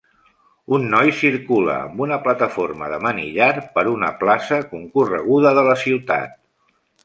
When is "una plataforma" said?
2.05-2.89